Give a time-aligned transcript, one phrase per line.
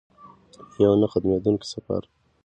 [0.83, 2.01] یو نه ختمیدونکی سفر.